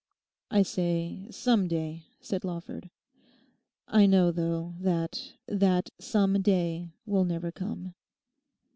[0.49, 2.89] 'I say "some day,"' said Lawford;
[3.87, 7.93] 'I know, though, that that some day will never come.